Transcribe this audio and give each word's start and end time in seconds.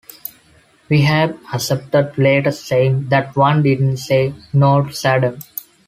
Wihaib 0.89 1.37
accepted, 1.53 2.17
later 2.17 2.49
saying 2.49 3.09
that 3.09 3.35
one 3.35 3.61
didn't 3.61 3.97
say 3.97 4.33
no 4.51 4.81
to 4.81 4.89
Saddam. 4.89 5.43